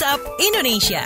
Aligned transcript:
WhatsApp 0.00 0.24
Indonesia. 0.40 1.04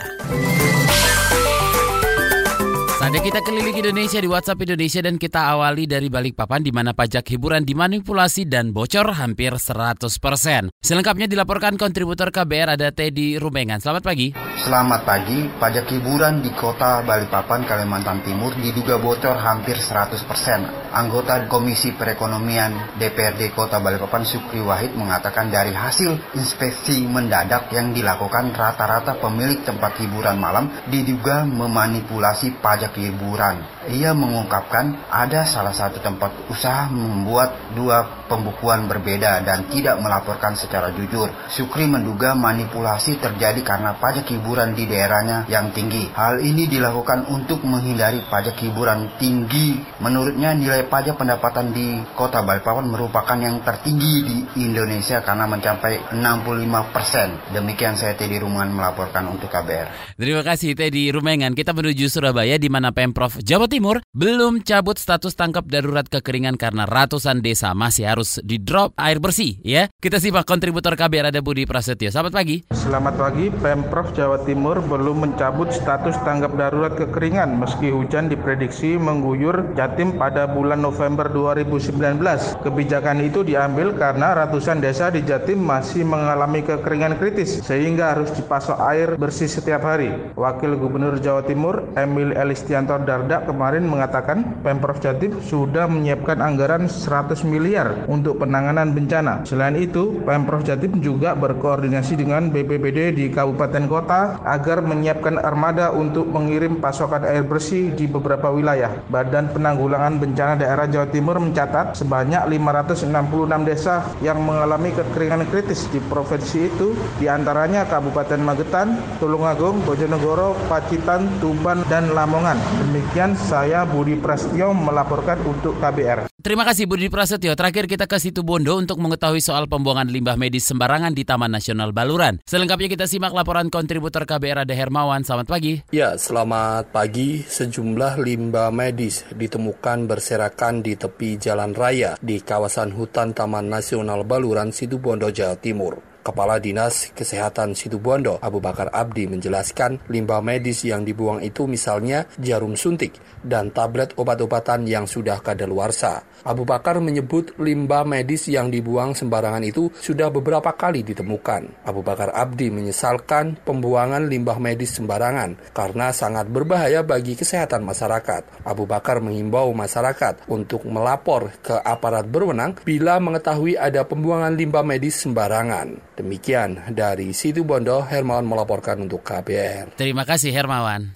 Saatnya 2.94 3.18
kita 3.26 3.42
keliling 3.42 3.74
Indonesia 3.74 4.22
di 4.22 4.30
WhatsApp 4.30 4.62
Indonesia 4.62 5.02
dan 5.02 5.18
kita 5.18 5.50
awali 5.50 5.90
dari 5.90 6.06
Balikpapan 6.06 6.62
di 6.62 6.70
mana 6.70 6.94
pajak 6.94 7.26
hiburan 7.26 7.66
dimanipulasi 7.66 8.46
dan 8.46 8.70
bocor 8.70 9.18
hampir 9.18 9.50
100%. 9.50 10.70
Selengkapnya 10.78 11.26
dilaporkan 11.26 11.74
kontributor 11.74 12.30
KBR 12.30 12.78
ada 12.78 12.94
Teddy 12.94 13.34
Rumengan. 13.34 13.82
Selamat 13.82 14.06
pagi. 14.06 14.30
Selamat 14.54 15.02
pagi. 15.02 15.50
Pajak 15.50 15.90
hiburan 15.90 16.38
di 16.38 16.54
kota 16.54 17.02
Balikpapan, 17.02 17.66
Kalimantan 17.66 18.22
Timur 18.22 18.54
diduga 18.54 19.02
bocor 19.02 19.34
hampir 19.34 19.74
100%. 19.74 20.94
Anggota 20.94 21.50
Komisi 21.50 21.90
Perekonomian 21.90 22.94
DPRD 22.94 23.50
Kota 23.50 23.82
Balikpapan 23.82 24.22
Sukri 24.22 24.62
Wahid 24.62 24.94
mengatakan 24.94 25.50
dari 25.50 25.74
hasil 25.74 26.38
inspeksi 26.38 27.02
mendadak 27.02 27.66
yang 27.74 27.90
dilakukan 27.90 28.54
rata-rata 28.54 29.18
pemilik 29.18 29.58
tempat 29.66 29.98
hiburan 29.98 30.38
malam 30.38 30.70
diduga 30.86 31.42
memanipulasi 31.42 32.54
pajak 32.62 32.94
hiburan. 32.94 33.58
Ia 33.90 34.14
mengungkapkan 34.14 35.10
ada 35.10 35.42
salah 35.50 35.74
satu 35.74 35.98
tempat 35.98 36.30
usaha 36.46 36.86
membuat 36.94 37.74
dua 37.74 38.22
pembukuan 38.30 38.86
berbeda 38.86 39.42
dan 39.42 39.66
tidak 39.66 39.98
melaporkan 39.98 40.54
secara 40.54 40.94
jujur. 40.94 41.26
Sukri 41.50 41.90
menduga 41.90 42.38
manipulasi 42.38 43.18
terjadi 43.18 43.58
karena 43.66 43.98
pajak 43.98 44.30
hiburan 44.30 44.43
di 44.44 44.84
daerahnya 44.84 45.48
yang 45.48 45.72
tinggi. 45.72 46.12
Hal 46.12 46.44
ini 46.44 46.68
dilakukan 46.68 47.32
untuk 47.32 47.64
menghindari 47.64 48.20
pajak 48.28 48.60
hiburan 48.60 49.16
tinggi. 49.16 49.80
Menurutnya 50.04 50.52
nilai 50.52 50.84
pajak 50.84 51.16
pendapatan 51.16 51.72
di 51.72 51.96
kota 52.12 52.44
Balikpapan 52.44 52.92
merupakan 52.92 53.38
yang 53.40 53.64
tertinggi 53.64 54.14
di 54.20 54.38
Indonesia 54.60 55.24
karena 55.24 55.48
mencapai 55.48 56.12
65 56.12 56.92
persen. 56.92 57.40
Demikian 57.56 57.96
saya 57.96 58.12
Teddy 58.12 58.36
Rumangan 58.36 58.70
melaporkan 58.76 59.24
untuk 59.32 59.48
KBR. 59.48 60.20
Terima 60.20 60.44
kasih 60.44 60.76
Teddy 60.76 61.08
Rumengan. 61.08 61.56
Kita 61.56 61.72
menuju 61.72 62.04
Surabaya 62.12 62.60
di 62.60 62.68
mana 62.68 62.92
Pemprov 62.92 63.40
Jawa 63.40 63.64
Timur 63.64 64.04
belum 64.12 64.60
cabut 64.60 65.00
status 65.00 65.32
tangkap 65.32 65.64
darurat 65.72 66.04
kekeringan 66.04 66.60
karena 66.60 66.84
ratusan 66.84 67.40
desa 67.40 67.72
masih 67.72 68.12
harus 68.12 68.36
di 68.44 68.60
drop 68.60 68.92
air 69.00 69.16
bersih 69.16 69.56
ya. 69.64 69.88
Kita 69.88 70.20
simak 70.20 70.44
kontributor 70.44 70.92
KBR 70.92 71.32
ada 71.32 71.40
Budi 71.40 71.64
Prasetyo. 71.64 72.12
Selamat 72.12 72.36
pagi. 72.36 72.60
Selamat 72.76 73.16
pagi, 73.16 73.48
Pemprov 73.48 74.12
Jawa 74.12 74.33
Timur 74.42 74.82
belum 74.82 75.22
mencabut 75.22 75.70
status 75.70 76.18
tanggap 76.26 76.58
darurat 76.58 76.98
kekeringan 76.98 77.54
meski 77.54 77.94
hujan 77.94 78.26
diprediksi 78.26 78.98
mengguyur 78.98 79.76
Jatim 79.78 80.18
pada 80.18 80.50
bulan 80.50 80.82
November 80.82 81.30
2019. 81.30 82.18
Kebijakan 82.66 83.22
itu 83.22 83.46
diambil 83.46 83.94
karena 83.94 84.34
ratusan 84.34 84.82
desa 84.82 85.14
di 85.14 85.22
Jatim 85.22 85.62
masih 85.62 86.02
mengalami 86.02 86.66
kekeringan 86.66 87.14
kritis 87.20 87.62
sehingga 87.62 88.18
harus 88.18 88.34
dipasok 88.34 88.78
air 88.90 89.08
bersih 89.14 89.46
setiap 89.46 89.86
hari. 89.86 90.10
Wakil 90.34 90.74
Gubernur 90.74 91.22
Jawa 91.22 91.46
Timur 91.46 91.86
Emil 91.94 92.34
Elistianto 92.34 92.98
Dardak 93.04 93.46
kemarin 93.46 93.86
mengatakan 93.86 94.58
Pemprov 94.64 94.98
Jatim 94.98 95.38
sudah 95.44 95.86
menyiapkan 95.86 96.40
anggaran 96.40 96.90
100 96.90 97.44
miliar 97.44 98.08
untuk 98.08 98.40
penanganan 98.40 98.96
bencana. 98.96 99.44
Selain 99.44 99.76
itu, 99.76 100.24
Pemprov 100.24 100.64
Jatim 100.64 100.98
juga 100.98 101.36
berkoordinasi 101.36 102.16
dengan 102.16 102.48
BPBD 102.48 103.12
di 103.12 103.28
kabupaten 103.28 103.84
kota 103.90 104.23
agar 104.44 104.82
menyiapkan 104.82 105.40
armada 105.40 105.94
untuk 105.94 106.28
mengirim 106.28 106.82
pasokan 106.82 107.24
air 107.24 107.46
bersih 107.46 107.94
di 107.94 108.04
beberapa 108.10 108.50
wilayah. 108.50 108.92
Badan 109.08 109.52
Penanggulangan 109.54 110.18
Bencana 110.18 110.58
Daerah 110.58 110.90
Jawa 110.90 111.08
Timur 111.08 111.36
mencatat 111.38 111.96
sebanyak 111.96 112.44
566 112.48 113.68
desa 113.68 114.04
yang 114.20 114.42
mengalami 114.42 114.90
kekeringan 114.92 115.46
kritis 115.48 115.86
di 115.94 116.02
provinsi 116.02 116.58
itu, 116.68 116.92
di 117.22 117.30
antaranya 117.30 117.86
Kabupaten 117.86 118.40
Magetan, 118.42 118.98
Tulungagung, 119.22 119.80
Bojonegoro, 119.86 120.58
Pacitan, 120.66 121.28
Tuban, 121.38 121.86
dan 121.86 122.10
Lamongan. 122.12 122.58
Demikian 122.88 123.38
saya 123.38 123.86
Budi 123.86 124.18
Prasetyo 124.18 124.74
melaporkan 124.74 125.38
untuk 125.46 125.78
KBR. 125.78 126.33
Terima 126.44 126.60
kasih 126.68 126.84
Budi 126.84 127.08
Prasetyo. 127.08 127.56
Terakhir 127.56 127.88
kita 127.88 128.04
ke 128.04 128.20
situ 128.20 128.44
Bondo 128.44 128.76
untuk 128.76 129.00
mengetahui 129.00 129.40
soal 129.40 129.64
pembuangan 129.64 130.04
limbah 130.12 130.36
medis 130.36 130.68
sembarangan 130.68 131.16
di 131.16 131.24
Taman 131.24 131.48
Nasional 131.48 131.96
Baluran. 131.96 132.36
Selengkapnya 132.44 132.92
kita 132.92 133.08
simak 133.08 133.32
laporan 133.32 133.72
kontributor 133.72 134.28
KBR 134.28 134.68
Ade 134.68 134.76
Hermawan. 134.76 135.24
Selamat 135.24 135.48
pagi. 135.48 135.80
Ya, 135.88 136.20
selamat 136.20 136.92
pagi. 136.92 137.40
Sejumlah 137.40 138.20
limbah 138.20 138.68
medis 138.68 139.24
ditemukan 139.32 140.04
berserakan 140.04 140.84
di 140.84 141.00
tepi 141.00 141.40
jalan 141.40 141.72
raya 141.72 142.20
di 142.20 142.36
kawasan 142.44 142.92
hutan 142.92 143.32
Taman 143.32 143.72
Nasional 143.72 144.28
Baluran, 144.28 144.68
Situbondo, 144.68 145.32
Jawa 145.32 145.56
Timur. 145.56 146.13
Kepala 146.24 146.56
Dinas 146.56 147.12
Kesehatan 147.12 147.76
Situbondo, 147.76 148.40
Abu 148.40 148.56
Bakar 148.56 148.88
Abdi 148.96 149.28
menjelaskan 149.28 150.08
limbah 150.08 150.40
medis 150.40 150.80
yang 150.88 151.04
dibuang 151.04 151.44
itu 151.44 151.68
misalnya 151.68 152.24
jarum 152.40 152.80
suntik 152.80 153.20
dan 153.44 153.68
tablet 153.68 154.16
obat-obatan 154.16 154.88
yang 154.88 155.04
sudah 155.04 155.44
kadaluarsa. 155.44 156.24
Abu 156.48 156.64
Bakar 156.64 156.96
menyebut 157.04 157.52
limbah 157.60 158.08
medis 158.08 158.48
yang 158.48 158.72
dibuang 158.72 159.12
sembarangan 159.12 159.60
itu 159.68 159.92
sudah 160.00 160.32
beberapa 160.32 160.72
kali 160.72 161.04
ditemukan. 161.04 161.84
Abu 161.84 162.00
Bakar 162.00 162.32
Abdi 162.32 162.72
menyesalkan 162.72 163.60
pembuangan 163.60 164.24
limbah 164.24 164.56
medis 164.56 164.96
sembarangan 164.96 165.76
karena 165.76 166.08
sangat 166.16 166.48
berbahaya 166.48 167.04
bagi 167.04 167.36
kesehatan 167.36 167.84
masyarakat. 167.84 168.64
Abu 168.64 168.88
Bakar 168.88 169.20
mengimbau 169.20 169.68
masyarakat 169.76 170.48
untuk 170.48 170.88
melapor 170.88 171.52
ke 171.60 171.76
aparat 171.84 172.24
berwenang 172.24 172.80
bila 172.80 173.20
mengetahui 173.20 173.76
ada 173.76 174.08
pembuangan 174.08 174.56
limbah 174.56 174.84
medis 174.88 175.20
sembarangan. 175.20 176.13
Demikian 176.14 176.94
dari 176.94 177.34
Situ 177.34 177.66
Bondo, 177.66 178.06
Hermawan 178.06 178.46
melaporkan 178.46 179.02
untuk 179.02 179.26
KBR. 179.26 179.98
Terima 179.98 180.22
kasih 180.22 180.54
Hermawan. 180.54 181.14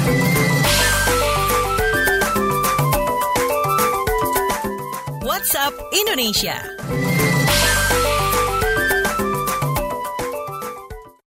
WhatsApp 5.23 5.75
Indonesia. 5.95 6.59